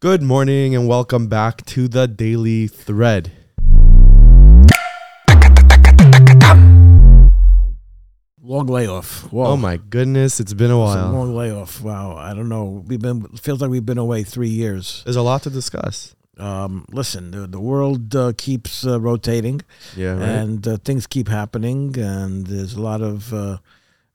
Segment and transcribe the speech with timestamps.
[0.00, 3.32] Good morning and welcome back to the Daily Thread.
[8.40, 9.30] Long layoff.
[9.32, 9.46] Whoa.
[9.46, 11.12] Oh my goodness, it's been a It's a while.
[11.12, 11.82] long layoff.
[11.82, 12.16] Wow.
[12.16, 12.84] I don't know.
[12.86, 15.02] We've been feels like we've been away three years.
[15.04, 16.14] There's a lot to discuss.
[16.38, 19.60] Um, listen, the, the world uh, keeps uh, rotating,
[19.96, 20.22] Yeah, right.
[20.22, 23.58] and uh, things keep happening, and there's a lot of uh,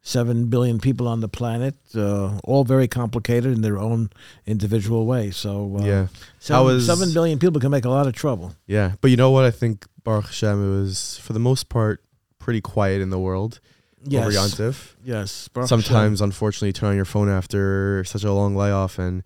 [0.06, 4.10] seven billion people on the planet, uh, all very complicated in their own
[4.46, 5.32] individual way.
[5.32, 6.08] So uh, yeah,
[6.40, 8.54] seven, is- seven billion people can make a lot of trouble.
[8.68, 8.94] yeah.
[9.02, 9.46] But you know what?
[9.46, 12.04] I think Baruch Hashem, it was for the most part
[12.38, 13.60] pretty quiet in the world
[14.06, 14.96] over Yes, Yontif.
[15.06, 15.48] yes.
[15.48, 15.82] Baruch Hashem.
[15.82, 19.24] Sometimes, unfortunately, you turn on your phone after such a long layoff and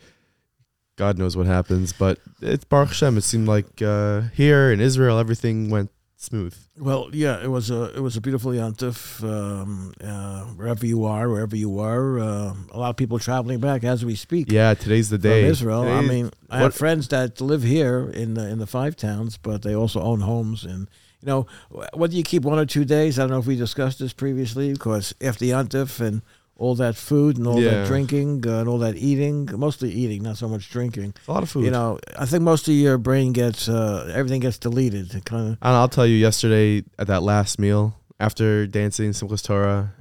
[0.97, 1.94] God knows what happens.
[1.94, 3.17] But it's Baruch Hashem.
[3.17, 6.53] It seemed like uh, here in Israel, everything went smooth.
[6.77, 9.23] Well, yeah, it was a it was a beautiful yontif.
[9.23, 13.84] Um, uh, wherever you are, wherever you are, uh, a lot of people traveling back
[13.84, 15.44] as we speak Yeah, today's the from day.
[15.45, 15.84] Israel.
[15.88, 19.61] I mean, I have friends that live here in the in the five towns, but
[19.61, 20.66] they also own homes.
[20.66, 20.89] And
[21.22, 23.56] you know, wh- whether you keep one or two days, I don't know if we
[23.56, 26.22] discussed this previously, because after yontif and
[26.58, 27.69] all that food and all Yeah.
[27.72, 31.13] that drinking uh, and all that eating, mostly eating, not so much drinking.
[31.27, 31.66] a lot of food.
[31.66, 35.13] You know, I think most of your brain gets uh, everything gets deleted.
[35.13, 39.44] It kind of And I'll tell you, yesterday at that last meal, after dancing Simchas
[39.44, 39.94] Torah,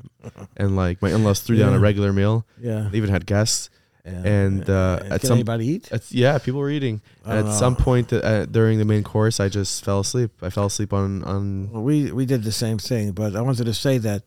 [0.57, 1.83] and like my in-laws threw down a Yeah.
[1.83, 2.45] regular meal.
[2.61, 2.89] yeah.
[2.91, 3.71] They even had guests.
[4.07, 4.23] Yeah.
[4.25, 5.89] And, uh, at can some- anybody eat?
[5.91, 7.01] It's, yeah, people were eating.
[7.25, 7.85] I And at don't some know.
[7.85, 10.31] point uh, during the main course, I just fell asleep.
[10.41, 11.71] I fell asleep on on.
[11.73, 14.23] Well, we we did the same thing, but I wanted to say that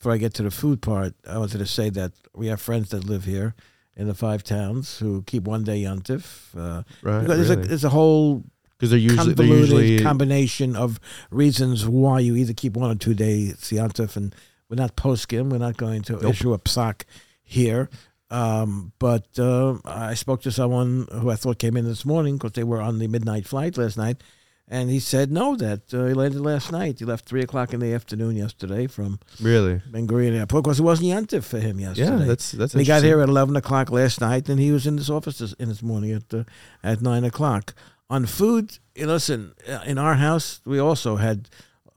[0.00, 2.88] before I get to the food part, I wanted to say that we have friends
[2.88, 3.54] that live here
[3.94, 6.56] in the five towns who keep one day yontif.
[6.56, 8.42] Uh, Right, because there's, a, there's a whole
[8.78, 10.98] they're usually they're convoluted usually combination of
[11.30, 14.34] reasons why you either keep one or two days yontif, and
[14.70, 15.50] we're not poskim.
[15.50, 16.24] We're not going to Nope.
[16.24, 17.02] issue a psak
[17.42, 17.90] here.
[18.30, 22.52] Um, but uh, I spoke to someone who I thought came in this morning because
[22.52, 24.22] they were on the midnight flight last night,
[24.70, 27.00] and he said no, that uh, he landed last night.
[27.00, 29.82] He left three o'clock in the afternoon yesterday from really.
[29.90, 32.20] Ben Gurion Airport because it wasn't Yontif for him yesterday.
[32.20, 32.72] Yeah, that's that's.
[32.72, 35.38] And he got here at eleven o'clock last night, and he was in this office
[35.38, 36.44] this, in this morning at uh,
[36.82, 37.74] at nine o'clock.
[38.08, 41.48] On food, listen, uh, in our house we also had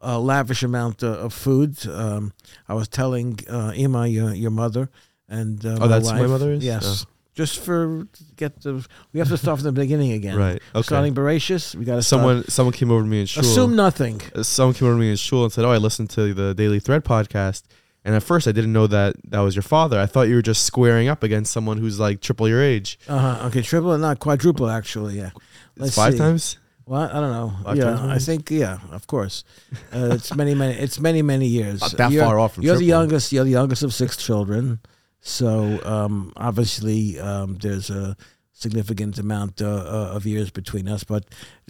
[0.04, 1.88] a lavish amount uh, of food.
[1.88, 2.34] Um,
[2.68, 4.90] I was telling uh, Ima, your, your mother,
[5.30, 6.64] and uh, Oh, that's my mother is?
[6.64, 8.86] Yes, just for get the.
[9.12, 10.36] We have to start from the beginning again.
[10.36, 10.62] Right.
[10.76, 10.84] Okay.
[10.84, 13.44] Starting Bereishis, we got to someone someone came over to me in shul.
[13.44, 14.22] assume nothing.
[14.36, 16.54] uh, someone came over to me in shul and said, "Oh, I listened to the
[16.54, 17.64] Daily Thread podcast."
[18.06, 19.98] And at first, I didn't know that that was your father.
[19.98, 23.00] I thought you were just squaring up against someone who's like triple your age.
[23.08, 23.48] Uh huh.
[23.48, 25.18] Okay, triple, and not quadruple, actually.
[25.18, 25.32] Yeah.
[25.78, 26.20] Let's five see.
[26.20, 26.58] times.
[26.86, 27.54] Well, I don't know.
[27.64, 29.46] Five yeah, times I think yeah, of course.
[29.94, 30.74] Uh, it's many, many.
[30.74, 31.80] It's many, many years.
[31.80, 33.32] Not that you're, far off from You're the youngest.
[33.32, 34.80] You're the youngest of six children,
[35.26, 38.16] so um, obviously um, there's a
[38.52, 41.04] significant amount uh, uh, of years between us.
[41.04, 41.26] But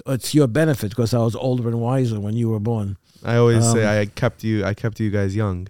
[0.08, 2.97] it's your benefit because I was older and wiser when you were born.
[3.24, 4.66] I always say Um, I kept you.
[4.66, 5.68] I kept you guys young.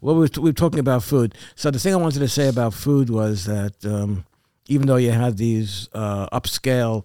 [0.00, 1.34] Well, we were, we were talking about food.
[1.56, 4.24] So the thing I wanted to say about food was that um,
[4.68, 7.04] even though you had these uh, upscale,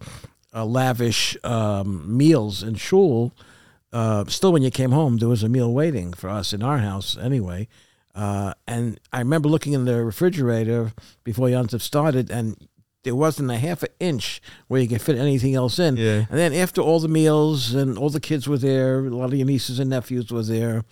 [0.53, 3.33] uh, lavish um, meals in shul,
[3.91, 6.77] uh, still when you came home, there was a meal waiting for us in our
[6.77, 7.67] house anyway.
[8.15, 10.91] Uh, and I remember looking in the refrigerator
[11.23, 12.55] before Yontif started, and
[13.03, 15.97] there wasn't a half an inch where you could fit anything else in.
[15.97, 16.25] Yeah.
[16.29, 19.35] And then after all the meals and all the kids were there, a lot of
[19.35, 20.83] your nieces and nephews were there.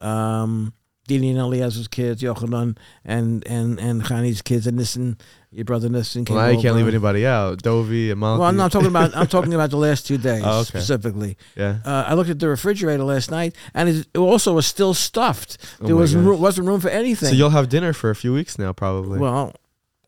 [0.00, 0.72] Um,
[1.10, 5.18] Dini and Eliezer's kids, Yochanan and and and Chani's kids, and Nissen,
[5.50, 7.62] your brother Nissen came Well, you can't leave anybody out.
[7.62, 8.38] Dovi and Malki.
[8.38, 9.16] Well, I'm not talking about.
[9.16, 10.64] I'm talking about the last two days Oh, okay.
[10.68, 11.36] specifically.
[11.56, 11.78] Yeah.
[11.84, 15.58] Uh, I looked at the refrigerator last night, and it also was still stuffed.
[15.80, 17.30] Oh there was ro- wasn't room for anything.
[17.30, 19.18] So you'll have dinner for a few weeks now, probably.
[19.18, 19.54] well,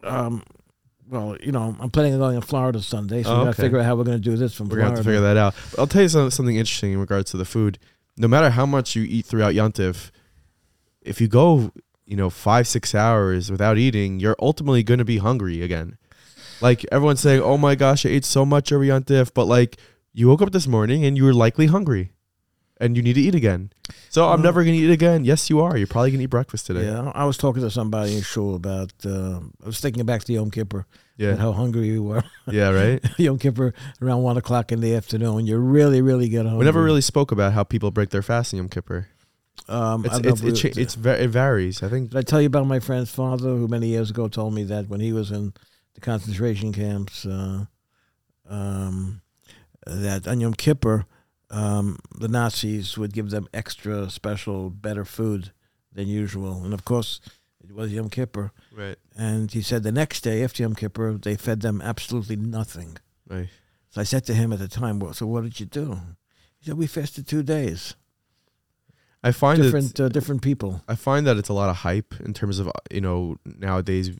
[0.04, 0.42] um,
[1.10, 3.48] well, you know, I'm planning on going to Florida Sunday, so Oh, we got to
[3.50, 3.62] okay.
[3.64, 5.20] figure out how we're going to do this from We're gonna have to Florida.
[5.20, 5.54] figure that out.
[5.78, 7.78] I'll tell you some, something interesting in regards to the food.
[8.16, 10.10] No matter how much you eat throughout Yontif,
[11.04, 11.72] if you go,
[12.06, 15.96] you know, five six hours without eating, you're ultimately going to be hungry again.
[16.60, 19.78] Like everyone's saying, "Oh my gosh, I ate so much every Yontif," but like
[20.12, 22.12] you woke up this morning and you were likely hungry,
[22.78, 23.70] and you need to eat again.
[24.10, 25.24] So I'm never going to eat again.
[25.24, 25.76] Yes, you are.
[25.76, 26.84] You're probably going to eat breakfast today.
[26.84, 28.92] Yeah, I was talking to somebody in shul about.
[29.04, 30.86] Uh, I was thinking back to Yom Kippur
[31.18, 31.36] and Yeah.
[31.36, 32.22] how hungry you were.
[32.46, 32.70] Yeah.
[32.70, 33.00] Right.
[33.18, 35.46] Yom Kippur around one o'clock in the afternoon.
[35.46, 36.58] You really, really get hungry.
[36.58, 39.08] We never really spoke about how people break their fast in Yom Kippur.
[39.68, 41.82] Um, I It's don't it's it, it's va- it varies.
[41.82, 44.54] I think Did I tell you about my friend's father, who many years ago told
[44.54, 45.52] me that when he was in
[45.94, 47.66] the concentration camps, uh,
[48.48, 49.22] um,
[49.86, 51.06] that on Yom Kippur,
[51.50, 55.52] um, the Nazis would give them extra special, better food
[55.92, 56.64] than usual.
[56.64, 57.20] And of course,
[57.64, 58.98] It was Yom Kippur, Right.
[59.16, 62.96] and he said the next day after Yom Kippur they fed them absolutely nothing.
[63.28, 63.48] Right.
[63.90, 66.00] So I said to him at the time, "Well, so what did you do?"
[66.58, 67.94] He said, "We fasted two days.
[69.22, 69.62] I find.
[69.62, 72.68] Different, uh, different people." I find that it's a lot of hype in terms of
[72.68, 74.10] uh, you know nowadays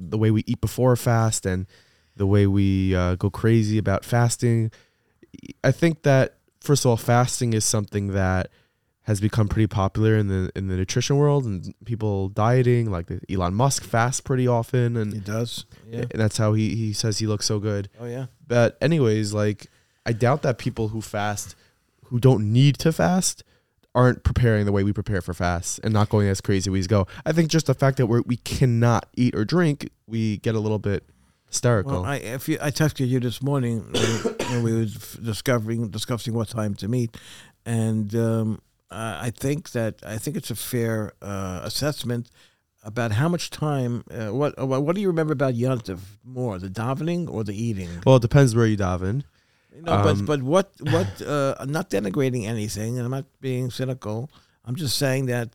[0.00, 1.66] the way we eat before a fast and
[2.16, 4.70] the way we uh, go crazy about fasting.
[5.62, 8.50] I think that first of all, fasting is something that
[9.02, 13.20] has become pretty popular in the in the nutrition world and people dieting like the
[13.30, 15.64] Elon Musk fasts pretty often and, He does.
[15.88, 16.00] Yeah.
[16.10, 17.88] and that's how he, he says he looks so good.
[17.98, 18.26] Oh yeah.
[18.46, 19.68] But anyways, like
[20.04, 21.56] I doubt that people who fast
[22.06, 23.44] who don't need to fast
[23.94, 26.86] aren't preparing the way we prepare for fasts and not going as crazy as we
[26.86, 27.06] go.
[27.24, 30.60] I think just the fact that we're, we cannot eat or drink, we get a
[30.60, 31.04] little bit
[31.48, 31.92] hysterical.
[31.92, 33.84] Well, I if you, I texted you this morning
[34.50, 34.86] when, we were
[35.22, 37.16] discovering discussing what time to meet,
[37.66, 42.30] and um, I think that I think it's a fair uh, assessment
[42.82, 44.04] about how much time.
[44.10, 47.90] Uh, what what do you remember about Yontif more, the davening or the eating?
[48.06, 49.24] well, it depends where you daven.
[49.74, 53.26] You know, um, but but what what uh, I'm not denigrating anything, and I'm not
[53.40, 54.30] being cynical.
[54.64, 55.50] I'm just saying that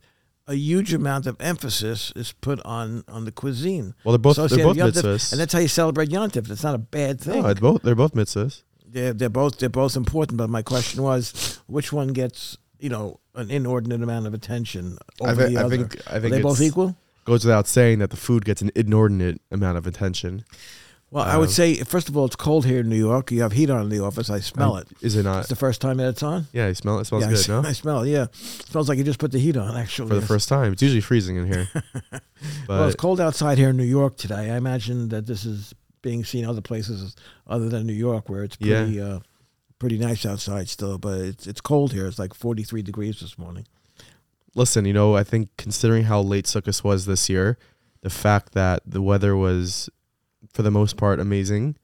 [0.48, 3.94] a huge amount of emphasis is put on on the cuisine.
[4.04, 5.32] Well, they're both they're both Yom Tov, mitzvahs.
[5.32, 6.50] and that's how you celebrate Yontif.
[6.50, 7.42] It's not a bad thing.
[7.44, 8.64] no, both they're both mitzvahs.
[8.88, 10.38] they're they're both they're both important.
[10.38, 15.32] But my question was, which one gets you know an inordinate amount of attention over
[15.44, 15.78] I, thi- the I other?
[15.78, 16.96] think I Are think they both equal?
[17.26, 20.44] Goes without saying that the food gets an inordinate amount of attention.
[21.14, 23.32] Well, I would um, say first of all, it's cold here in New York.
[23.32, 24.30] You have heat on in the office.
[24.32, 24.88] I smell it.
[25.02, 25.42] Is it not?
[25.42, 26.48] It's the first time that it's on.
[26.52, 27.02] Yeah, you smell it.
[27.02, 27.62] It smells yeah, I good, s- no?
[27.66, 28.10] I smell it.
[28.10, 29.78] Yeah, smells like you just put the heat on.
[29.78, 30.28] Actually, For the Yes.
[30.28, 30.74] first time.
[30.74, 31.68] It's usually freezing in here.
[32.12, 32.22] well,
[32.68, 34.50] But it's cold outside here in New York today.
[34.52, 37.16] I imagine that this is being seen other places
[37.48, 38.84] other than New York, where it's Yeah.
[38.84, 39.20] pretty uh,
[39.78, 40.98] pretty nice outside still.
[40.98, 42.08] But it's it's cold here.
[42.08, 43.68] It's like forty three degrees this morning.
[44.56, 47.58] listen, you know, I think considering how late Sukkot was this year,
[48.02, 49.90] the fact that the weather was,
[50.54, 51.76] for the most part, amazing,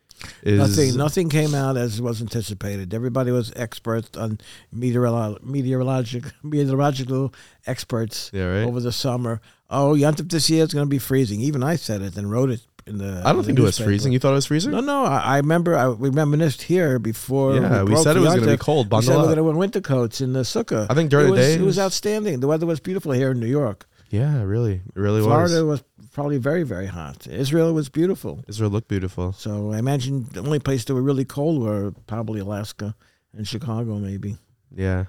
[0.43, 2.93] is Nothing, nothing came out as was anticipated.
[2.93, 4.39] Everybody was experts on
[4.75, 7.33] meteorolo- meteorologic, meteorological
[7.65, 8.63] experts yeah, right.
[8.67, 9.41] over the summer.
[9.69, 11.41] Oh, Yontif this year is going to be freezing.
[11.41, 13.21] Even I said it and wrote it in the.
[13.23, 14.11] I don't think it was freezing.
[14.11, 14.71] You thought it was freezing?
[14.71, 15.05] No, no.
[15.05, 15.75] I, I remember.
[15.75, 17.55] I we reminisced here before.
[17.55, 18.91] yeah, we broke said it was going to be cold.
[18.91, 20.87] We said Bundle we're going to wear winter coats in the sukkah.
[20.89, 22.39] I think during it the was, day it was- outstanding.
[22.39, 23.87] The weather was beautiful here in New York.
[24.09, 25.81] Yeah, really, it really was Florida was.
[25.81, 27.27] was probably very, very hot.
[27.27, 28.43] Israel was beautiful.
[28.47, 29.33] Israel looked beautiful.
[29.33, 32.95] So I imagine the only place that were really cold were probably Alaska
[33.37, 34.37] and Chicago, maybe.
[34.75, 35.05] Yeah,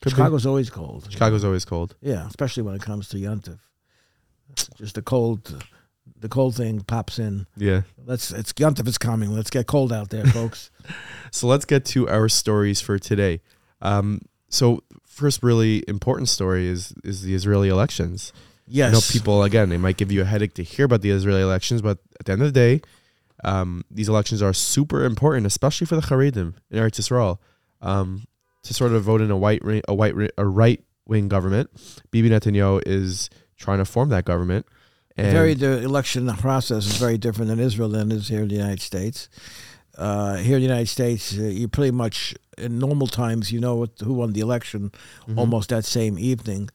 [0.00, 0.10] Could be.
[0.10, 1.06] Chicago's always cold.
[1.10, 1.96] Chicago's always cold.
[2.00, 3.58] Yeah, especially when it comes to Yontif.
[4.76, 5.62] Just the cold,
[6.18, 7.46] the cold thing pops in.
[7.56, 7.82] Yeah.
[8.06, 9.30] Let's it's Yontif is coming.
[9.34, 10.70] Let's get cold out there, folks.
[11.30, 13.42] So let's get to our stories for today.
[13.82, 18.32] Um, so first, really important story is is the Israeli elections.
[18.66, 18.88] yes.
[18.88, 19.72] I know people again.
[19.72, 22.32] It might give you a headache to hear about the Israeli elections, but at the
[22.32, 22.80] end of the day,
[23.44, 27.38] um, these elections are super important, especially for the Haredim in Eretz Yisrael,
[27.80, 28.26] um,
[28.62, 31.70] to sort of vote in a white a white a right wing government.
[32.10, 34.66] Bibi Netanyahu is trying to form that government.
[35.16, 38.48] And very the election process is very different in Israel than it is here in
[38.48, 39.28] the United States.
[39.98, 43.74] Uh, here in the United States, uh, you pretty much in normal times you know
[43.76, 44.90] what, who won the election
[45.28, 45.36] Mhm.
[45.38, 46.70] almost that same evening.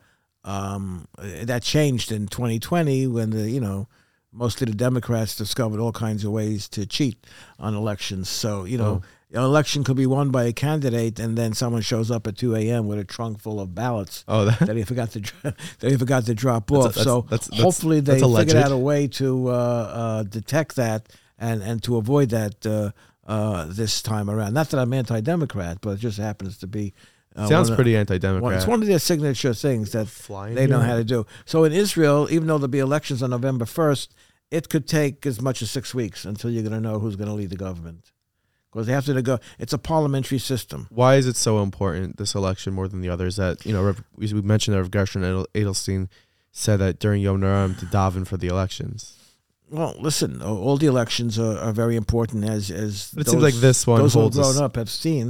[0.45, 3.87] Um, that changed in 2020 when the you know
[4.33, 7.17] mostly the Democrats discovered all kinds of ways to cheat
[7.59, 8.29] on elections.
[8.29, 9.01] So you know.
[9.35, 12.55] An election could be won by a candidate, and then someone shows up at 2
[12.55, 12.85] a.m.
[12.85, 16.25] with a trunk full of ballots oh, that, that he forgot to that he forgot
[16.27, 16.93] to drop That's a- off.
[16.93, 21.07] that's- so that's- that's- hopefully they figured out a way to uh, uh, detect that
[21.39, 22.91] and and to avoid that uh,
[23.27, 24.53] uh, this time around.
[24.53, 26.93] Not that I'm anti-democrat, but it just happens to be.
[27.35, 28.53] Uh, sounds one of- pretty anti-democrat.
[28.57, 31.25] it's one of their signature things that Flying they know how to do.
[31.45, 34.09] So in Israel, even though there'll be elections on November 1st,
[34.51, 37.29] it could take as much as six weeks until you're going to know who's going
[37.29, 38.11] to lead the government.
[38.71, 39.39] Because they have to go.
[39.59, 40.87] It's a parliamentary system.
[40.89, 43.35] why is it so important this election more than the others?
[43.35, 46.09] That you know, we mentioned that Rev Gershon Edel- Edelstein
[46.51, 49.15] said that during Yom Naram to daven for the elections.
[49.77, 52.93] Well, listen, all the elections are, are very important as as.
[53.15, 55.27] But it seems like this one those who grown up have seen.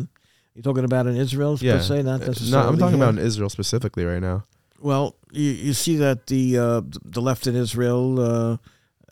[0.54, 1.78] You're talking about in Israel, Yeah.
[1.78, 2.52] per se, not Uh, necessarily.
[2.52, 3.04] No, I'm talking here.
[3.10, 4.38] about in Israel specifically right now.
[4.90, 6.82] Well, you, you see that the uh,
[7.18, 8.58] the left in Israel uh,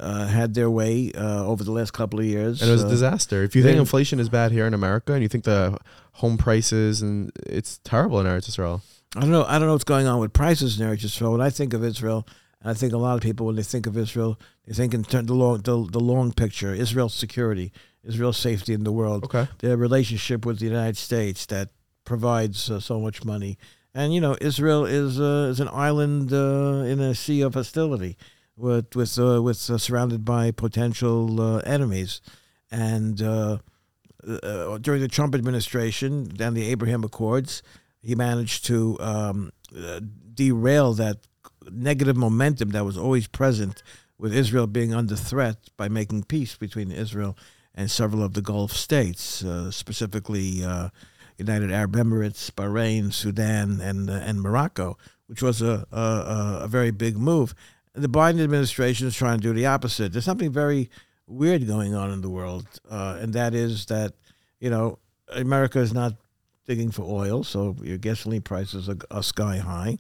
[0.08, 0.94] uh, had their way
[1.26, 2.62] uh, over the last couple of years.
[2.62, 3.38] And it was a Uh, disaster.
[3.48, 5.78] If you think inflation is bad here in America, and you think the
[6.22, 7.16] home prices and
[7.58, 8.78] it's terrible in Eretz Israel.
[9.16, 9.46] I don't know.
[9.46, 11.32] I don't know what's going on with prices in Eretz Yisrael.
[11.36, 12.20] When I think of Israel,
[12.64, 15.28] I think a lot of people when they think of Israel, they think in terms
[15.28, 17.72] the long the, the long picture, Israel's security,
[18.04, 19.24] Israel's safety in the world.
[19.26, 19.48] Okay.
[19.60, 21.70] their relationship with the United States that
[22.04, 23.58] provides uh, so much money
[23.94, 28.18] And you know, Israel is uh, is an island uh, in a sea of hostility,
[28.56, 32.22] with with uh, with uh, surrounded by potential uh, enemies,
[32.72, 33.58] and uh,
[34.26, 37.62] uh, during the Trump administration and the Abraham Accords,
[38.02, 40.00] he managed to um, uh,
[40.34, 41.18] derail that
[41.70, 43.84] negative momentum that was always present
[44.18, 47.38] with Israel being under threat by making peace between Israel
[47.74, 50.90] and several of the Gulf states, uh, specifically uh,
[51.38, 56.92] United Arab Emirates, Bahrain, Sudan, and uh, and Morocco, which was a, a a very
[56.92, 57.56] big move.
[57.94, 60.14] The Biden administration is trying to do the opposite.
[60.14, 60.90] There's something very
[61.28, 64.14] weird going on in the world, uh, and that is that
[64.60, 65.00] you know
[65.30, 66.14] America is not
[66.68, 69.98] digging for oil, so your gasoline prices are, are sky high.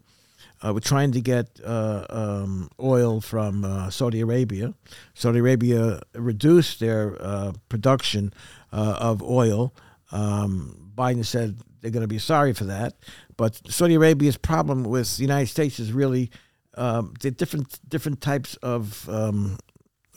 [0.63, 4.73] Uh, we're trying to get uh, um, oil from uh, Saudi Arabia.
[5.13, 8.33] Saudi Arabia reduced their uh, production
[8.71, 9.73] uh, of oil.
[10.11, 12.93] Um, Biden said they're going to be sorry for that.
[13.37, 16.29] But Saudi Arabia's problem with the United States is really
[16.75, 19.57] um, the different different types of um,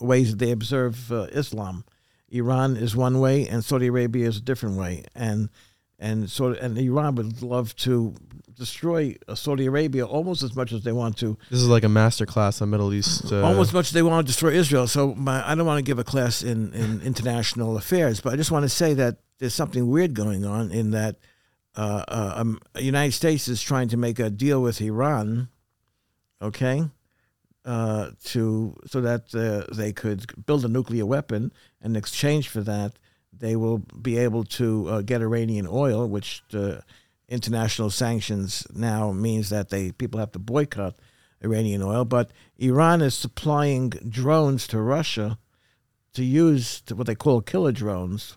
[0.00, 1.84] ways that they observe uh, Islam.
[2.28, 5.04] Iran is one way, and Saudi Arabia is a different way.
[5.14, 5.48] And
[6.04, 8.14] and so and Iran would love to
[8.54, 11.88] destroy uh, Saudi Arabia almost as much as they want to, This is like a
[11.88, 13.32] master class on Middle East.
[13.32, 14.86] Uh, almost as much as they want to destroy Israel.
[14.86, 18.36] So my, I don't want to give a class in, in international affairs, but I
[18.36, 21.16] just want to say that there's something weird going on in that
[21.76, 25.48] uh, uh, um, the United States is trying to make a deal with Iran,
[26.40, 26.84] okay,
[27.64, 32.60] uh, to so that uh, they could build a nuclear weapon, and in exchange for
[32.60, 32.92] that,
[33.38, 36.82] they will be able to uh, get Iranian oil, which the
[37.28, 40.96] international sanctions now means that they people have to boycott
[41.42, 42.04] Iranian oil.
[42.04, 45.38] But Iran is supplying drones to Russia
[46.14, 48.36] to use to what they call killer drones.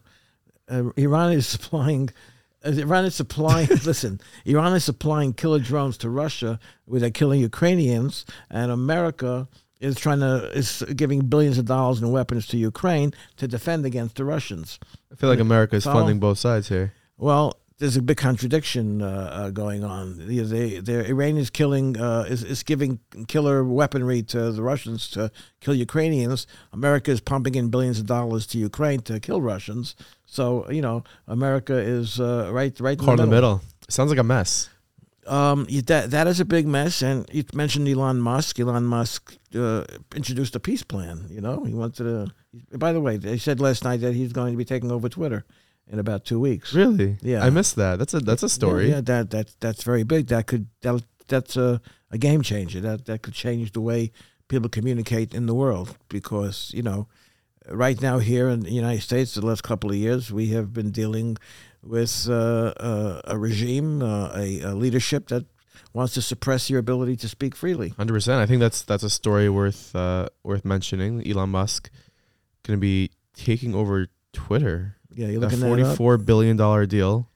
[0.70, 2.10] Uh, Iran is supplying.
[2.66, 3.68] uh, Iran is supplying.
[3.86, 9.48] listen, Iran is supplying killer drones to Russia, where they're killing Ukrainians, and America
[9.80, 14.16] is trying to is giving billions of dollars in weapons to Ukraine to defend against
[14.16, 14.80] the Russians.
[15.12, 16.02] I feel like America is Follow?
[16.02, 16.94] funding both sides here.
[17.18, 20.18] Well, there's a big contradiction uh, uh, going on.
[20.28, 25.08] The, the, the Iran is killing, uh, is, is giving killer weaponry to the Russians
[25.12, 25.32] to
[25.62, 26.48] kill Ukrainians.
[26.74, 29.96] America is pumping in billions of dollars to Ukraine to kill Russians.
[30.26, 33.62] So you know, America is uh, right, right Caught in in the middle.
[33.90, 34.70] Sounds like a mess.
[35.28, 38.60] Um, that that is a big mess, and you mentioned Elon Musk.
[38.60, 39.84] Elon Musk uh,
[40.16, 41.28] introduced a peace plan.
[41.30, 42.78] You know, he wanted to.
[42.78, 45.44] By the way, they said last night that he's going to be taking over Twitter
[45.90, 46.74] in about two weeks.
[46.74, 47.18] Really?
[47.22, 47.44] Yeah.
[47.44, 48.00] I missed that.
[48.00, 48.90] That's a that's a story.
[48.90, 50.28] Yeah, yeah, that that that's very big.
[50.28, 51.82] That could that that's a,
[52.12, 52.80] a game changer.
[52.80, 54.12] That that could change the way
[54.48, 57.08] people communicate in the world because you know,
[57.70, 60.92] right now here in the United States, the last couple of years, we have been
[60.92, 61.38] dealing
[61.88, 65.46] with uh, uh, a regime, uh, a, a leadership that
[65.94, 67.90] wants to suppress your ability to speak freely.
[67.90, 68.40] Hundred percent.
[68.42, 71.28] I think that's that's a story worth uh, worth mentioning.
[71.28, 71.90] Elon Musk
[72.64, 74.96] going to be taking over Twitter.
[75.14, 75.68] Yeah, you're A looking up.
[75.68, 77.30] forty-four billion dollar deal.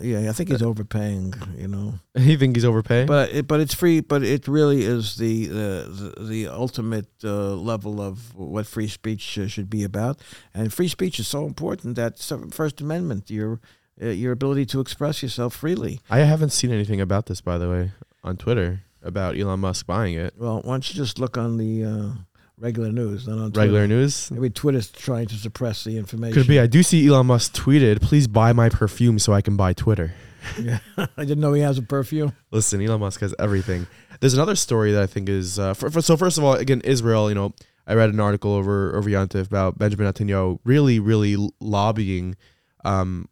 [0.00, 1.34] Yeah, I think he's overpaying.
[1.58, 1.94] You know.
[2.16, 3.08] You think he's overpaying?
[3.08, 4.00] But it, but it's free.
[4.00, 9.48] But it really is the the, the, ultimate uh, level of what free speech uh,
[9.48, 10.20] should be about.
[10.54, 12.18] And free speech is so important that
[12.52, 13.60] First Amendment, your
[14.02, 16.00] uh, your ability to express yourself freely.
[16.10, 20.14] I haven't seen anything about this, by the way, on Twitter about Elon Musk buying
[20.14, 20.34] it.
[20.36, 22.10] Well, why don't you just look on the uh,
[22.58, 23.60] regular news, not on Twitter.
[23.60, 24.30] Regular news.
[24.30, 26.34] Maybe Twitter's trying to suppress the information.
[26.34, 26.58] Could be.
[26.58, 30.14] I do see Elon Musk tweeted, "Please buy my perfume so I can buy Twitter."
[30.60, 30.78] Yeah.
[30.98, 32.36] I didn't know he has a perfume.
[32.50, 33.86] Listen, Elon Musk has everything.
[34.20, 36.18] There's another story that I think is uh, for, for, so.
[36.18, 37.30] First of all, again, Israel.
[37.30, 37.54] You know,
[37.86, 42.36] I read an article over over Yantif about Benjamin Netanyahu really, really lobbying
[42.84, 43.26] um,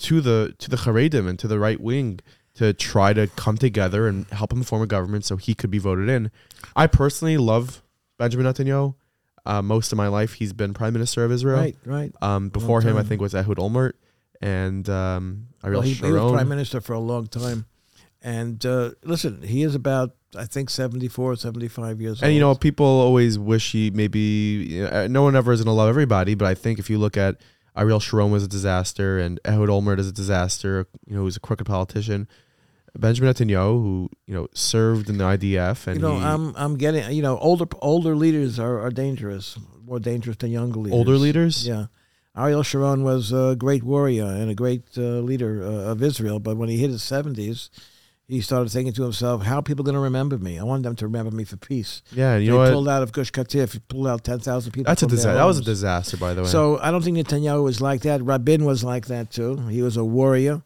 [0.00, 2.20] to the to the Haredim and to the right wing
[2.54, 5.78] to try to come together and help him form a government so he could be
[5.78, 6.30] voted in.
[6.74, 7.82] I personally love
[8.18, 8.94] Benjamin Netanyahu.
[9.44, 11.58] Uh, most of my life, he's been prime minister of Israel.
[11.58, 12.12] Right, right.
[12.20, 13.92] Um, before him, I think was Ehud Olmert
[14.40, 17.66] and um, Ariel Well, he, he was prime minister for a long time.
[18.22, 22.54] And uh, listen, he is about, I think, 74, 75 years old And you know,
[22.56, 26.34] people always wish he maybe you know, uh, no one ever is gonna love everybody,
[26.34, 27.36] but I think if you look at
[27.76, 31.40] Ariel Sharon was a disaster and Ehud Olmert is a disaster, you know, who's a
[31.40, 32.26] crooked politician.
[32.98, 36.76] Benjamin Netanyahu, who you know served in the IDF, and you know, he- I'm I'm
[36.78, 40.96] getting you know older older leaders are, are dangerous, more dangerous than younger leaders.
[40.96, 41.66] older leaders.
[41.66, 41.86] Yeah,
[42.34, 46.56] Ariel Sharon was a great warrior and a great uh, leader uh, of Israel, but
[46.56, 47.68] when he hit his seventies,
[48.28, 50.58] he started thinking to himself, "How are people going to remember me?
[50.58, 52.72] I want them to remember me for peace." Yeah, you they know what?
[52.72, 54.90] pulled out of Gush Katif, he pulled out ten thousand people.
[54.90, 55.34] That's a disaster.
[55.34, 56.48] That was a disaster, by the way.
[56.48, 58.22] So I don't think Netanyahu was like that.
[58.22, 59.56] Rabin was like that too.
[59.68, 60.62] He was a warrior.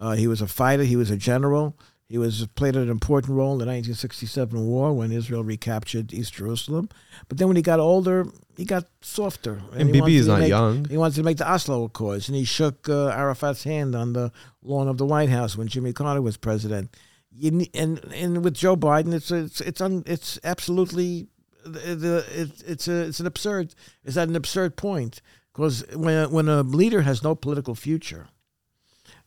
[0.00, 0.82] Uh, he was a fighter.
[0.82, 1.76] He was a general.
[2.08, 6.90] He was played an important role in the 1967 war when Israel recaptured East Jerusalem.
[7.28, 9.62] But then when he got older, he got softer.
[9.72, 10.84] And, wanted is not make- young.
[10.84, 14.32] He wanted to make the Oslo Accords, and he shook uh, Arafat's hand on the
[14.62, 16.94] lawn of the White House when Jimmy Carter was president.
[17.32, 21.28] You, and and with Joe Biden, it's it's it's un, it's absolutely
[21.64, 23.74] the, it, it's a it's an absurd.
[24.04, 25.20] It's at an absurd point
[25.52, 28.28] because when when a leader has no political future,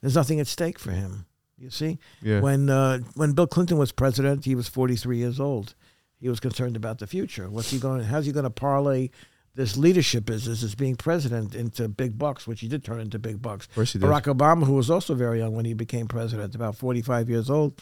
[0.01, 1.26] there's nothing at stake for him.
[1.59, 2.39] You see, Yeah.
[2.41, 5.73] when uh, when Bill Clinton was president, he was 43 years old.
[6.19, 7.49] He was concerned about the future.
[7.49, 8.03] What's he going?
[8.03, 9.09] How's he going to parlay
[9.55, 13.41] this leadership business as being president into big bucks, which he did turn into big
[13.41, 13.65] bucks.
[13.65, 14.05] of course he did.
[14.07, 17.73] Barack Obama, who was also very young when he became president, about 45 years old,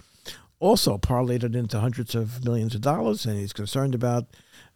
[0.59, 4.25] also parlayed it into hundreds of millions of dollars, and he's concerned about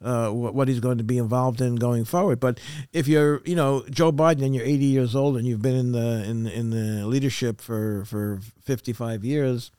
[0.02, 2.40] uh, what, what he's going to be involved in going forward.
[2.40, 2.60] But
[2.94, 5.92] if you're, you know, Joe Biden and you're 80 years old and you've been in
[5.92, 9.72] the in in the leadership for for 55 years,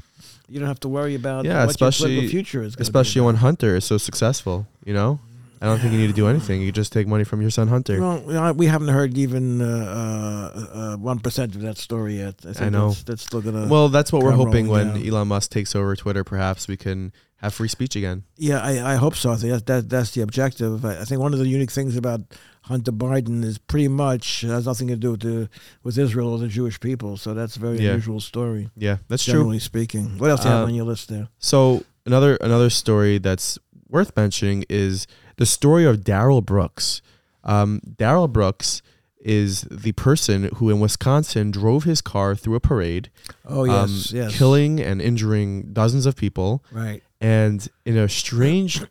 [0.49, 2.76] you don't have to worry about Yeah, what your especially- political future is.
[2.78, 5.21] Especially when Hunter is so successful, you know?
[5.62, 6.62] I don't think you need to do anything.
[6.62, 8.00] You just take money from your son Hunter.
[8.00, 12.35] Well, we haven't heard even uh, one of that story yet.
[12.49, 12.88] I, think know.
[12.88, 13.67] That's, that's still gonna.
[13.69, 15.07] Well, that's what we're hoping when down.
[15.07, 16.25] Elon Musk takes over Twitter.
[16.25, 18.25] Perhaps we can have free speech again.
[18.37, 19.33] yeah, I, I hope so.
[19.33, 20.85] I think that, that that's the objective.
[20.85, 22.21] I, I think one of the unique things about
[22.62, 25.49] Hunter Biden is pretty much has nothing to do with the,
[25.83, 27.17] with Israel or the Jewish people.
[27.17, 27.90] So that's a very Yeah.
[27.90, 29.35] unusual story, Yeah, that's true.
[29.35, 30.19] generally speaking.
[30.19, 31.29] What else do you have Uh, on your list there?
[31.38, 35.07] So another another story that's worth mentioning is
[35.40, 37.00] the story of Darrell Brooks.
[37.44, 38.82] Um, Darrell Brooks
[39.20, 43.11] is the person who in Wisconsin drove his car through a parade,
[43.47, 46.62] Oh um, yes, yes, killing and injuring dozens of people.
[46.70, 47.02] right.
[47.23, 48.82] And in a strange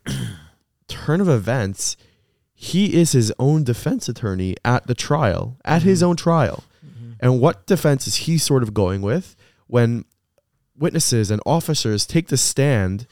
[0.88, 1.96] turn of events,
[2.56, 6.63] he is his own defense attorney at the trial, at his own trial.
[7.20, 9.36] And what defense is he sort of going with
[9.68, 10.06] when
[10.75, 13.06] witnesses and officers take the stand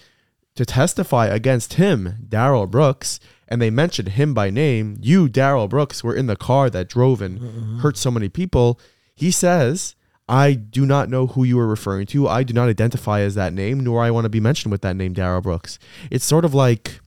[0.58, 4.98] to testify against him, Darrell Brooks, and they mentioned him by name?
[5.00, 7.80] You, Darrell Brooks, were in the car that drove and mm-hmm.
[7.80, 8.80] hurt so many people.
[9.16, 9.96] He says,
[10.28, 12.28] I do not know who you are referring to.
[12.28, 14.96] I do not identify as that name, nor I want to be mentioned with that
[14.96, 15.80] name, Daryl Brooks.
[16.12, 17.00] It's sort of like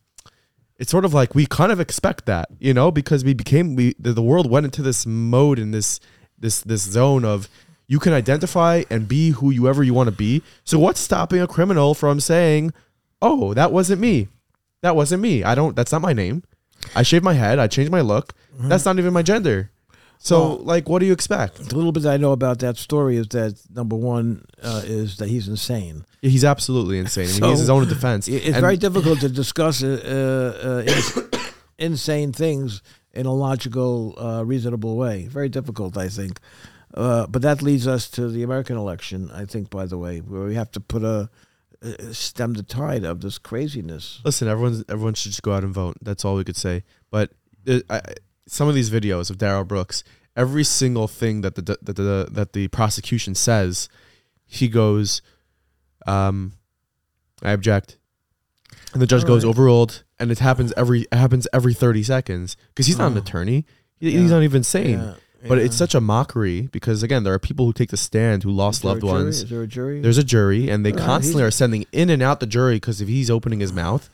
[0.78, 3.94] it's sort of like we kind of expect that, you know, because we became we
[3.98, 6.00] the, the world went into this mode in this
[6.38, 7.48] this this zone of
[7.86, 10.42] you can identify and be who you ever you want to be.
[10.64, 12.72] So what's stopping a criminal from saying,
[13.22, 14.28] "Oh, that wasn't me.
[14.82, 15.42] That wasn't me.
[15.44, 16.42] I don't that's not my name.
[16.94, 18.32] I shaved my head, I changed my look.
[18.58, 19.70] That's not even my gender."
[20.22, 21.68] So, Well- like what do you expect?
[21.70, 25.28] The little bit I know about that story is that number one uh, is that
[25.30, 26.04] he's insane.
[26.20, 27.28] He's absolutely insane.
[27.28, 28.28] I mean, he has his own defense.
[28.28, 31.38] It's And- very difficult to discuss uh, uh,
[31.78, 35.26] insane things in a logical, uh, reasonable way.
[35.26, 36.38] Very difficult, I think.
[36.92, 40.44] Uh, but that leads us to the American election, I think, by the way, where
[40.46, 41.30] we have to put a
[42.12, 44.20] stem the tide of this craziness.
[44.24, 45.96] Listen, everyone, everyone should just go out and vote.
[46.02, 46.84] That's all we could say.
[47.10, 47.32] But
[47.66, 48.00] uh, I,
[48.46, 50.04] some of these videos of Darrell Brooks,
[50.36, 53.88] every single thing that the that the that the prosecution says,
[54.46, 55.22] he goes,
[56.06, 56.52] um,
[57.42, 57.96] "I object,"
[58.92, 59.50] and the judge All goes right.
[59.50, 60.04] overruled.
[60.18, 63.20] And it happens every it happens every thirty seconds because he's not an Oh.
[63.20, 63.64] attorney.
[63.98, 64.20] He, Yeah.
[64.20, 64.98] He's not even sane.
[64.98, 65.14] Yeah,
[65.46, 65.64] But yeah.
[65.64, 68.82] it's such a mockery because again, there are people who take the stand who lost
[68.82, 69.12] there a loved jury?
[69.12, 69.42] ones.
[69.42, 70.00] Is there a jury?
[70.00, 73.00] There's a jury, and they Uh, constantly are sending in and out the jury because
[73.00, 74.10] if he's opening his mouth,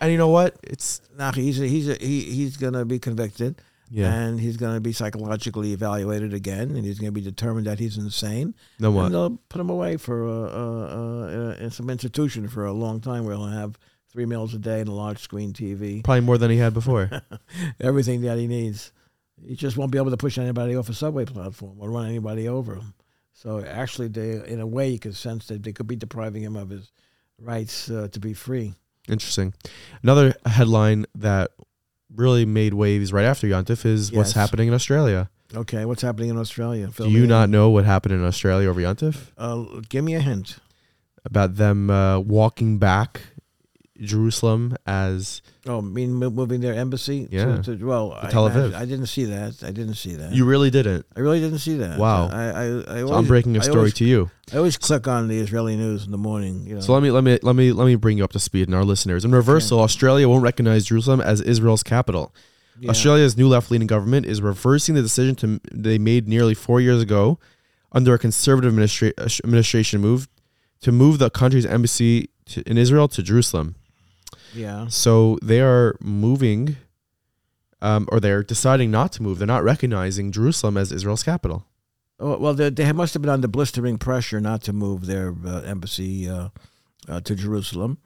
[0.00, 3.56] and you know what, it's Nah, he's he's he, he's going to be convicted.
[3.90, 7.66] yeah, and he's going to be psychologically evaluated again, and he's going to be determined
[7.66, 8.54] that he's insane.
[8.78, 12.72] no And they'll put him away for uh, uh, uh, in some institution for a
[12.72, 13.78] long time, where he'll have
[14.12, 17.10] three meals a day and a large screen TV, probably more than he had before.
[17.80, 18.92] everything that he needs.
[19.44, 22.48] He just won't be able to push anybody off a subway platform or run anybody
[22.48, 22.80] over.
[23.32, 26.56] So actually, they, in a way, you could sense that they could be depriving him
[26.56, 26.90] of his
[27.38, 28.74] rights uh, to be free.
[29.08, 29.52] Interesting.
[30.02, 31.50] Another headline that
[32.14, 35.28] really made waves right after Yontif is what's happening in Australia.
[35.54, 36.88] Okay, what's happening in Australia?
[36.90, 37.28] Fill Do you in.
[37.28, 39.30] not know what happened in Australia over Yontif?
[39.38, 40.58] Uh, give me a hint.
[41.24, 43.20] About them uh, walking back
[44.00, 47.28] Jerusalem as Oh, mean moving their embassy?
[47.30, 47.60] Yeah.
[47.62, 48.74] To, to, well, I, Tel Aviv.
[48.74, 49.62] I, I didn't see that.
[49.62, 50.32] I didn't see that.
[50.32, 51.06] you really didn't.
[51.16, 51.98] I really didn't see that.
[51.98, 52.28] Wow.
[52.28, 54.30] I, I, I always, So I'm breaking a story always, to you.
[54.52, 56.64] I always click on the Israeli news in the morning.
[56.66, 56.80] You know.
[56.80, 58.74] So let me let me let me let me bring you up to speed and
[58.74, 59.24] our listeners.
[59.24, 62.32] In reversal, Australia won't recognize Jerusalem as Israel's capital.
[62.78, 62.90] Yeah.
[62.90, 67.38] Australia's new left-leaning government is reversing the decision to they made nearly four years ago,
[67.90, 70.28] under a conservative administra- administration move,
[70.82, 73.76] to move the country's embassy to, in Israel to Jerusalem.
[74.54, 74.86] Yeah.
[74.88, 76.76] So they are moving,
[77.82, 79.38] um, or they're deciding not to move.
[79.38, 81.66] They're not recognizing Jerusalem as Israel's capital.
[82.18, 85.60] Oh, well, they, they must have been under blistering pressure not to move their uh,
[85.62, 86.48] embassy uh,
[87.08, 87.98] uh, to Jerusalem.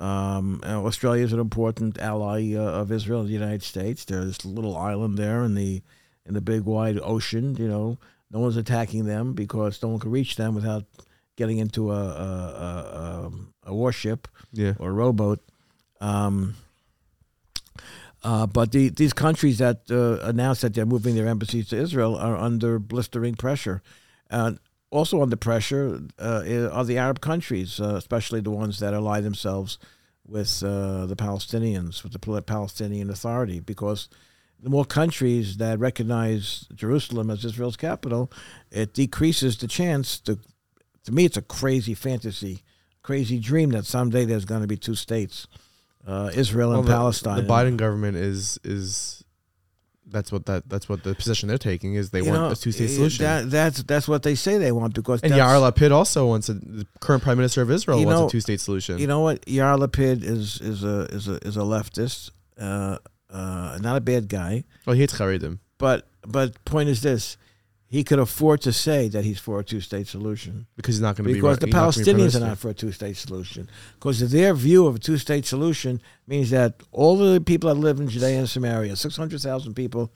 [0.00, 4.04] Um, uh, Australia is an important ally uh, of Israel and the United States.
[4.04, 5.82] There's a little island there in the
[6.24, 7.56] in the big wide ocean.
[7.56, 7.98] You know,
[8.30, 10.84] no one's attacking them because no one can reach them without
[11.36, 12.28] getting into a a,
[12.66, 14.74] a, um, a warship Yeah.
[14.78, 15.40] or a rowboat.
[16.00, 16.54] Um,
[18.22, 22.16] uh, but the, these countries that uh, announced that they're moving their embassies to Israel
[22.16, 23.82] are under blistering pressure.
[24.30, 24.58] And
[24.90, 29.78] also under pressure uh, are the Arab countries, uh, especially the ones that ally themselves
[30.26, 34.08] with uh, the Palestinians, with the Palestinian Authority, because
[34.60, 38.30] the more countries that recognize Jerusalem as Israel's capital,
[38.70, 40.18] it decreases the chance.
[40.20, 40.38] To,
[41.04, 42.62] to me, it's a crazy fantasy,
[43.02, 45.46] crazy dream that someday there's going to be two states,
[46.06, 47.36] uh, Israel Well, and the, Palestine.
[47.46, 49.24] The Biden government is is
[50.10, 52.56] that's what that that's what the position they're taking is they You want know, a
[52.56, 53.24] two state eh, solution.
[53.24, 56.54] That, that's that's what they say they want because and Yair Lapid also wants a,
[56.54, 58.98] the current prime minister of Israel wants know- a two state solution.
[58.98, 59.42] You know what?
[59.42, 62.98] Yair Lapid is is a is a is a leftist, uh,
[63.30, 64.64] uh, not a bad guy.
[64.86, 65.58] well, he hates Haredim.
[65.78, 67.36] But but point is this:
[67.90, 71.16] he could afford to say that he's for a two state solution because he's not
[71.16, 72.92] going to be because the he's not gonna be Palestinians are not for a two
[72.92, 73.68] state solution.
[73.94, 77.98] Because their view of a two state solution means that all the people that live
[77.98, 80.12] in Judea and Samaria, six hundred thousand people,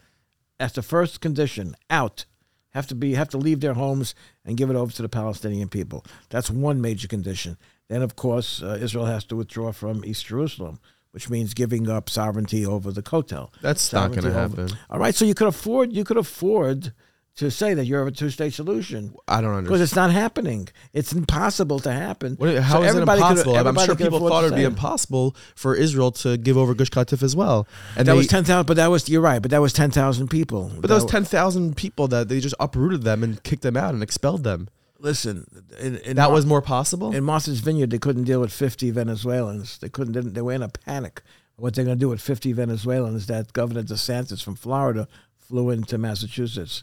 [0.59, 2.27] that's the first condition out.
[2.71, 5.69] Have to be have to leave their homes and give it over to the Palestinian
[5.69, 6.05] people.
[6.29, 7.57] That's one major condition.
[7.89, 10.79] Then, of course, uh, Israel has to withdraw from East Jerusalem,
[11.11, 13.51] which means giving up sovereignty over the Kotel.
[13.61, 14.71] That's not going to happen.
[14.89, 16.93] All right, so you could afford you could afford
[17.37, 20.69] to say that you're a two state solution I don't understand because it's not happening.
[20.93, 22.35] It's impossible to happen.
[22.37, 23.69] What, how So is it everybody could- impossible?
[23.69, 27.23] I'm sure people thought it would be impossible for Israel to give over Gush Katif
[27.23, 27.67] as well.
[27.97, 29.41] And That they, was ten thousand, but that was you're right.
[29.41, 30.71] But that was ten thousand people.
[30.79, 33.95] but that was ten thousand people that they just uprooted them and kicked them out
[33.95, 34.69] and expelled them.
[34.99, 35.47] Listen,
[35.81, 37.13] in, in That Mar- was more possible.
[37.13, 37.91] in Martha's Vineyard.
[37.91, 39.79] They couldn't deal with fifty Venezuelans.
[39.79, 40.13] They couldn't.
[40.13, 41.23] They, they were in a panic.
[41.57, 43.27] What they're going to do with fifty Venezuelans?
[43.27, 45.09] That Governor DeSantis from Florida
[45.41, 46.83] flew into Massachusetts.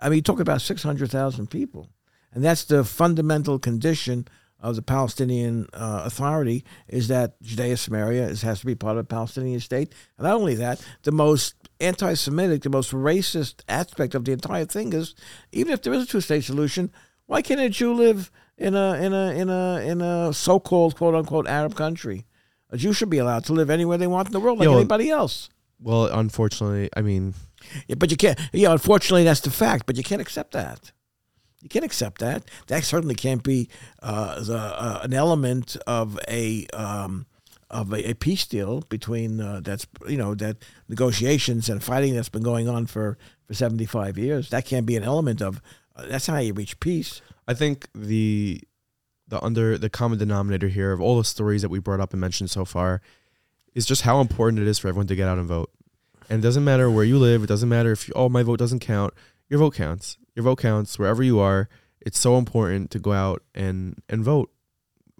[0.00, 1.88] I mean, you talk about six hundred thousand people,
[2.32, 4.26] and that's the fundamental condition
[4.60, 9.04] of the Palestinian uh, Authority is that Judea Samaria is, has to be part of
[9.04, 9.92] a Palestinian state.
[10.16, 14.94] And not only that, the most anti-Semitic, the most racist aspect of the entire thing
[14.94, 15.14] is,
[15.52, 16.90] even if there is a two-state solution,
[17.26, 21.14] why can't a Jew live in a in a in a in a so-called quote
[21.14, 22.26] unquote Arab country?
[22.70, 24.70] A Jew should be allowed to live anywhere they want in the world, like Yeah,
[24.70, 25.50] well- anybody else.
[25.84, 27.34] Well, unfortunately, I mean,
[27.86, 28.40] Yeah, but you can't.
[28.52, 29.86] Yeah, unfortunately, that's the fact.
[29.86, 30.92] But you can't accept that.
[31.60, 32.44] You can't accept that.
[32.66, 33.68] That certainly can't be
[34.02, 37.26] uh, the, uh, an element of a um,
[37.70, 40.56] of a, a peace deal between uh, that's you know that
[40.88, 44.50] negotiations and fighting that's been going on for for seventy five years.
[44.50, 45.60] That can't be an element of.
[45.96, 47.20] Uh, that's how you reach peace.
[47.46, 48.62] I think the
[49.28, 52.20] the under the common denominator here of all the stories that we brought up and
[52.20, 53.00] mentioned so far
[53.74, 55.70] is just how important it is for everyone to get out and vote.
[56.28, 57.42] And it doesn't matter where you live.
[57.42, 59.14] It doesn't matter if you, oh my vote doesn't count.
[59.48, 60.18] Your vote counts.
[60.34, 61.68] Your vote counts wherever you are.
[62.00, 64.50] It's so important to go out and and vote.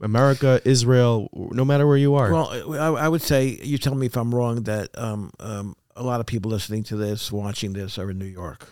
[0.03, 2.31] America, Israel, no matter where you are.
[2.33, 6.03] Well, I, I would say you tell me if I'm wrong that um, um, a
[6.03, 8.67] lot of people listening to this, watching this, are in New York.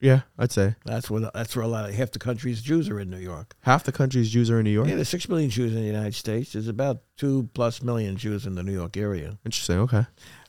[0.00, 2.98] yeah, I'd say That's where that's where a lot of half the country's Jews are
[2.98, 3.54] in New York.
[3.60, 4.88] half the country's Jews are in New York.
[4.88, 6.52] Yeah, there's six million Jews in the United States.
[6.52, 9.38] There's about two plus million Jews in the New York area.
[9.46, 9.78] Interesting.
[9.78, 10.04] Okay.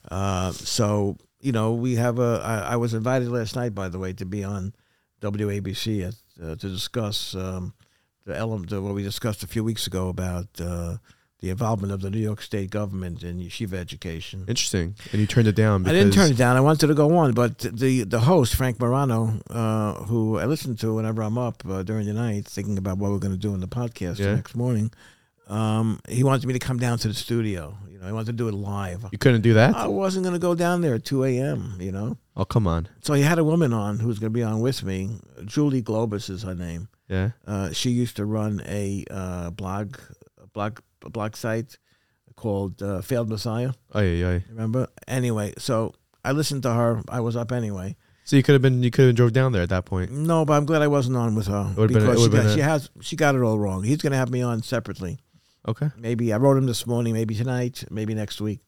[0.09, 2.41] Uh, so you know, we have a.
[2.43, 4.73] I, I was invited last night, by the way, to be on
[5.21, 7.73] WABC at, uh, to discuss um,
[8.25, 10.97] the element of what we discussed a few weeks ago about uh,
[11.39, 14.45] the involvement of the New York State government in yeshiva education.
[14.47, 14.95] Interesting.
[15.11, 15.85] And you turned it down.
[15.87, 16.57] I didn't turn it down.
[16.57, 20.75] I wanted to go on, but the the host Frank Morano, uh, who I listen
[20.77, 23.53] to whenever I'm up uh, during the night, thinking about what we're going to do
[23.53, 24.27] in the podcast Yeah.
[24.31, 24.91] the next morning,
[25.47, 27.77] um, he wanted me to come down to the studio.
[27.89, 29.05] You know, he wanted to do it live.
[29.11, 29.75] You couldn't do that.
[29.75, 31.77] I wasn't going to go down there at 2 a.m.
[31.79, 32.87] You know, Oh come on.
[33.01, 35.17] so he had a woman on who was going to be on with me.
[35.45, 36.89] Julie Globus is her name.
[37.07, 37.31] Yeah.
[37.47, 39.97] Uh, she used to run a uh, blog,
[40.53, 41.77] blog, blog site
[42.35, 43.71] called uh, Failed Messiah.
[43.93, 44.39] Oh yeah, yeah.
[44.49, 44.87] Remember?
[45.07, 47.01] Anyway, so I listened to her.
[47.09, 47.95] I was up anyway.
[48.25, 50.11] So you could have been you could have drove down there at that point.
[50.11, 52.53] No, but I'm glad I wasn't on with her would've been- because she, got, a-
[52.53, 53.83] she has she got it all wrong.
[53.83, 55.17] He's going to have me on separately.
[55.67, 55.89] Okay.
[55.97, 57.13] Maybe I wrote him this morning.
[57.13, 57.83] Maybe tonight.
[57.91, 58.59] Maybe next week.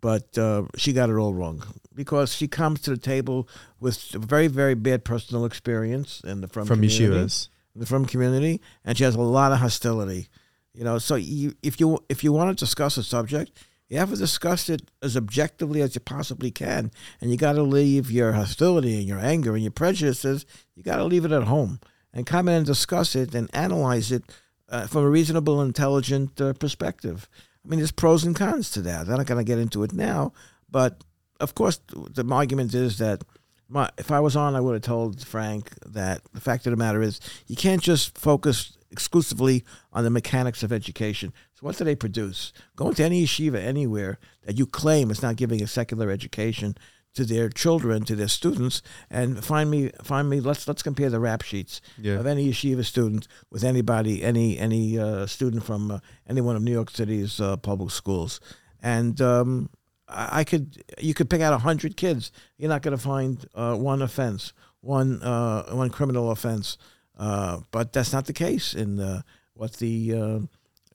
[0.00, 1.62] But uh, she got it all wrong
[1.94, 3.48] because she comes to the table
[3.80, 7.48] with a very very bad personal experience in the frum Frum community, yeshivas.
[7.74, 10.28] the frum community, and she has a lot of hostility.
[10.74, 13.50] You know, so you, if you if you want to discuss a subject,
[13.88, 17.62] You have to discuss it as objectively as you possibly can, and you got to
[17.62, 20.44] leave your hostility and your anger and your prejudices.
[20.74, 21.78] You got to leave it at home
[22.12, 24.24] and come in and discuss it and analyze it
[24.68, 27.28] uh, from a reasonable, intelligent uh, perspective.
[27.64, 29.08] I mean, there's pros and cons to that.
[29.08, 30.32] I'm not going to get into it now,
[30.70, 31.02] but
[31.40, 33.22] of course, the argument is that
[33.68, 36.76] my, if I was on, I would have told Frank that the fact of the
[36.76, 41.32] matter is you can't just focus exclusively on the mechanics of education.
[41.54, 42.52] So what do they produce?
[42.76, 46.76] Going to any yeshiva anywhere that you claim is not giving a secular education
[47.16, 50.40] to their children, to their students, and find me, find me.
[50.40, 52.18] Let's let's compare the rap sheets Yeah.
[52.20, 55.98] of any yeshiva student with anybody, any any uh, student from uh,
[56.28, 58.40] any one of New York City's uh, public schools,
[58.80, 59.68] and um,
[60.08, 62.30] I I could you could pick out a hundred kids.
[62.58, 66.76] You're not going to find uh, one offense, one uh, one criminal offense,
[67.18, 69.22] uh, but that's not the case in
[69.54, 70.40] what the uh,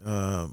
[0.05, 0.47] uh,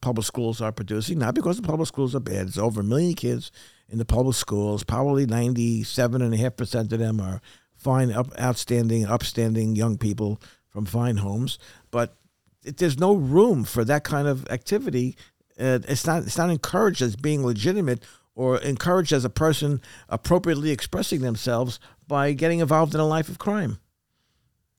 [0.00, 1.18] public schools are producing.
[1.18, 2.48] Not because the public schools are bad.
[2.48, 3.50] It's over a million kids
[3.88, 4.84] in the public schools.
[4.84, 7.40] Probably ninety-seven and a half percent of them are
[7.76, 11.58] fine, up, outstanding, upstanding young people from fine homes.
[11.90, 12.16] But
[12.64, 15.16] it, there's no room for that kind of activity.
[15.58, 16.22] Uh, it's not.
[16.24, 22.32] It's not encouraged as being legitimate or encouraged as a person appropriately expressing themselves by
[22.32, 23.78] getting involved in a life of crime.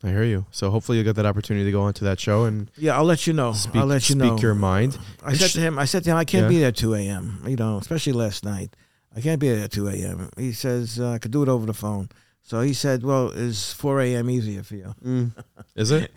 [0.02, 0.46] I hear you.
[0.50, 3.28] So hopefully you'll get that opportunity to go onto that show and Yeah, I'll let
[3.28, 3.52] you know.
[3.52, 4.38] speak, I'll let you speak know.
[4.38, 4.98] your mind.
[5.26, 6.48] I said to him, I said to him, I can't Yeah.
[6.50, 7.44] be there at 2 a.m.
[7.46, 8.74] You know, especially last night.
[9.16, 10.30] I can't be there at 2 a.m.
[10.38, 12.10] He says uh, I could do it over the phone.
[12.50, 14.30] So he said, "Well, is 4 a.m.
[14.30, 15.32] easier for you?" Mm.
[15.76, 16.12] Is it?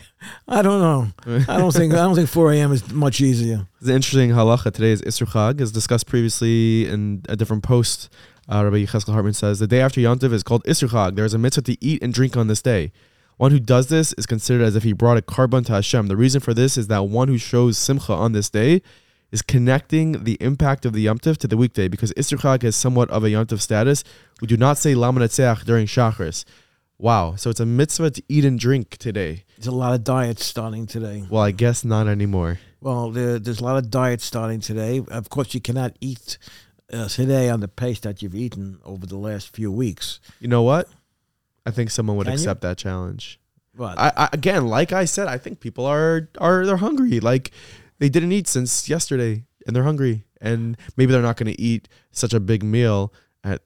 [0.48, 1.08] I don't know.
[1.46, 2.72] I don't think I don't think 4 a.m.
[2.72, 3.66] is much easier.
[3.80, 4.72] It's an interesting halacha.
[4.72, 8.08] Today is Isru Chag, as discussed previously in a different post.
[8.48, 11.16] Uh, Rabbi Yecheskel Hartman says the day after Yontiv is called Isru Chag.
[11.16, 12.92] There is a mitzvah to eat and drink on this day.
[13.36, 16.06] One who does this is considered as if he brought a korban to Hashem.
[16.06, 18.82] The reason for this is that one who shows simcha on this day
[19.32, 22.76] is connecting the impact of the Yom Tov to the weekday because Isru Chag has
[22.76, 24.04] somewhat of a Yom Tov status.
[24.40, 26.44] We do not say Lamenatzeach during Shacharis.
[26.98, 29.44] Wow, so it's a mitzvah to eat and drink today.
[29.56, 31.24] There's a lot of diets starting today.
[31.28, 32.60] Well, I guess not anymore.
[32.80, 35.02] Well, there, there's a lot of diets starting today.
[35.08, 36.38] Of course, you cannot eat
[36.92, 40.20] uh, today on the pace that you've eaten over the last few weeks.
[40.38, 40.88] You know what?
[41.66, 42.38] I think someone would Can you?
[42.38, 43.40] accept that challenge.
[43.74, 47.20] But I, I again, like I said, I think people are are they're hungry.
[47.20, 47.50] Like
[47.98, 51.88] they didn't eat since yesterday, and they're hungry, and maybe they're not going to eat
[52.10, 53.12] such a big meal
[53.44, 53.62] at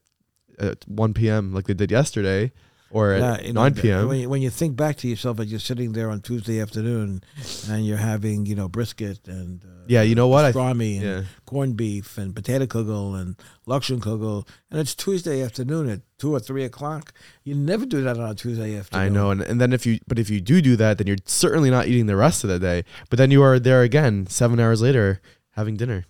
[0.59, 1.53] at one p.m.
[1.53, 2.53] like they did yesterday,
[2.91, 4.09] or at you know, nine p.m.
[4.09, 7.23] When you, when you think back to yourself as you're sitting there on Tuesday afternoon
[7.69, 10.45] and you're having, you know, brisket and uh, Yeah, you know what?
[10.45, 11.23] I pastrami and yeah.
[11.47, 16.65] corned beef and potato kugel and kugel, and it's Tuesday afternoon at two or three
[16.65, 17.13] o'clock.
[17.45, 19.05] You never do that on a Tuesday afternoon.
[19.05, 21.17] I know, and, and then if you but if you do do that, then you're
[21.25, 22.85] certainly not eating the rest of the day.
[23.11, 25.21] But then you are there again seven hours later
[25.51, 26.05] having dinner.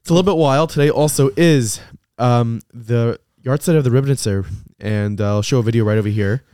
[0.00, 0.70] It's a little bit wild.
[0.70, 1.80] Today also is
[2.18, 4.46] um, the yahrzeit of the Ribnitzer,
[4.78, 6.44] and I'll show a video right over here.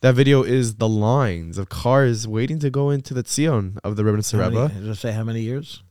[0.00, 4.04] That video is the lines of cars waiting to go into the Tzion of the
[4.04, 4.68] Rebbe.
[4.68, 5.82] many, does it say how many years?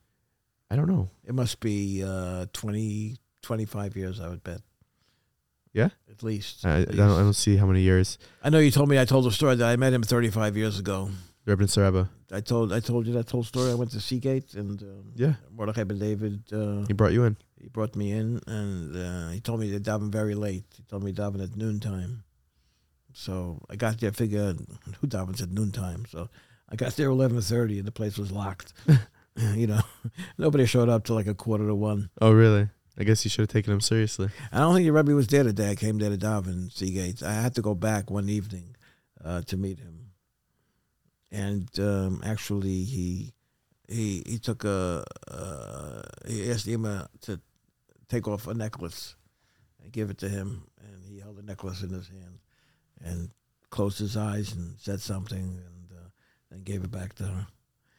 [0.69, 1.09] I don't know.
[1.25, 4.61] It must be uh, 20, 25 years, I would bet.
[5.73, 5.89] Yeah?
[6.09, 6.65] At least.
[6.65, 9.05] I, I, don't, I don't see how many years I know you told me I
[9.05, 11.09] told the story that I met him 35 years ago.
[11.45, 12.09] Rebbe.
[12.31, 13.71] I told I told you that whole story.
[13.71, 16.41] I went to Sea Gate and um, Yeah, Mordechai Ben David.
[16.53, 17.35] Uh, he brought you in.
[17.59, 20.63] he brought me in and uh, he told me to daven very late.
[20.77, 22.23] He told me to daven at noontime.
[23.13, 24.11] So I got there.
[24.13, 24.55] Figure
[25.01, 26.05] who davens at noontime.
[26.09, 26.29] So
[26.69, 28.71] I got there eleven thirty and the place was locked.
[29.55, 29.81] you know,
[30.37, 32.09] nobody showed up till like a quarter to one.
[32.21, 32.69] Oh, really?
[32.97, 34.29] I guess you should have taken him seriously.
[34.51, 35.71] I don't think the Rebbe was there today.
[35.71, 37.23] I came there to daven Sea Gate.
[37.23, 38.75] I had to go back one evening
[39.23, 40.11] uh, to meet him,
[41.31, 43.33] and um, actually he
[43.87, 47.39] he he took a uh, he asked Ima to
[48.09, 49.15] take off a necklace
[49.81, 52.39] and give it to him, and he held the necklace in his hand
[53.03, 53.31] and
[53.71, 56.09] closed his eyes and said something and uh,
[56.51, 57.47] then gave it back to her.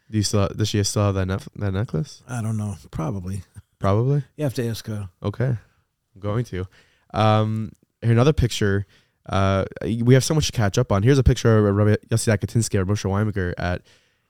[0.08, 0.46] Do you still?
[0.48, 2.22] Does she still have that nef- that necklace?
[2.28, 3.42] I don't know, probably.
[3.84, 4.22] Probably.
[4.38, 5.10] You have to ask her.
[5.22, 6.66] Okay, I'm going to.
[7.12, 7.70] Um,
[8.00, 8.86] here another picture.
[9.28, 11.02] Uh, we have so much to catch up on.
[11.02, 13.82] Here's a picture of Rabbi Yossi Akatinsky or Moshe Weimaker at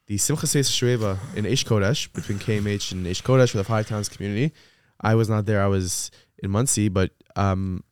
[0.09, 3.87] the Simcha Seis Shueva in Eish Kodesh between KMH and Eish Kodesh for the Five
[3.87, 4.53] Towns community.
[5.01, 5.63] I was not there.
[5.63, 6.11] I was
[6.43, 7.85] in Monsey, but um,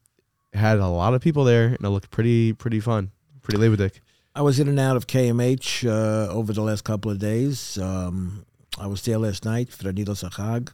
[0.54, 4.00] had a lot of people there, and it looked pretty pretty fun, pretty lebedik.
[4.34, 7.78] I was in and out of KMH uh, over the last couple of days.
[7.78, 8.46] Um,
[8.80, 10.72] I was there last night for the Nidos Achag.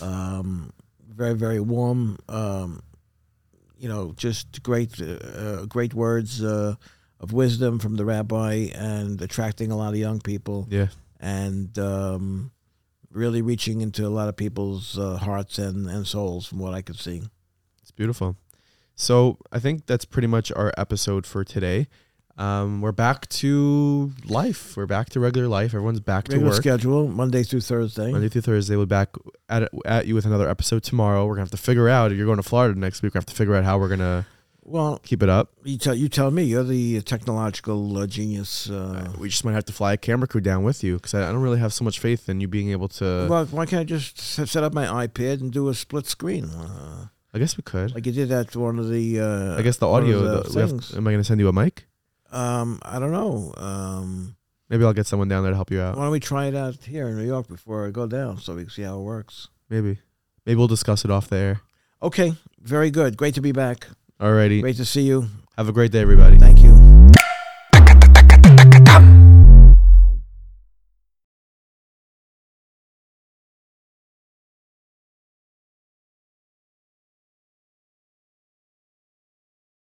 [0.00, 0.72] Um,
[1.08, 2.18] very very warm.
[2.28, 2.82] Um,
[3.78, 6.74] you know, just great uh, great words uh,
[7.20, 10.88] of wisdom from the rabbi, and attracting a lot of young people, Yeah.
[11.20, 12.50] and um,
[13.10, 16.82] really reaching into a lot of people's uh, hearts and, and souls, from what I
[16.82, 17.22] could see.
[17.82, 18.36] It's beautiful.
[18.94, 21.88] So I think that's pretty much our episode for today.
[22.38, 24.76] Um, we're back to life.
[24.76, 25.74] We're back to regular life.
[25.74, 26.54] Everyone's back to work.
[26.54, 28.10] schedule, Monday through Thursday.
[28.10, 28.74] Monday through Thursday.
[28.76, 29.10] We'll be back
[29.50, 31.26] at at you with another episode tomorrow.
[31.26, 33.14] We're gonna have to figure out if you're going to Florida next week.
[33.14, 34.26] We have to figure out how we're gonna
[34.64, 35.52] Well, keep it up.
[35.62, 36.44] you tell you tell me.
[36.44, 38.70] You're the technological uh, genius.
[38.70, 41.28] Uh, we just might have to fly a camera crew down with you because I,
[41.28, 43.26] I don't really have so much faith in you being able to.
[43.28, 47.06] well, why can't I just set up my iPad and do a split screen, uh,
[47.34, 47.94] I guess we could.
[47.94, 49.20] like you did at one of the?
[49.20, 50.20] Uh, I guess the audio.
[50.22, 51.86] the the- we have- am I gonna send you a mic?
[52.32, 53.52] Um, I don't know.
[53.56, 54.36] Um,
[54.68, 55.96] Maybe I'll get someone down there to help you out.
[55.96, 58.54] why don't we try it out here in New York before I go down, so
[58.54, 59.48] we can see how it works?
[59.68, 59.98] Maybe.
[60.46, 61.60] Maybe we'll discuss it off the air.
[62.02, 63.16] Okay, very good.
[63.16, 63.86] Great to be back.
[64.18, 64.60] Alrighty.
[64.62, 65.28] Great to see you.
[65.58, 66.38] Have a great day, everybody.
[66.38, 66.81] Thank you.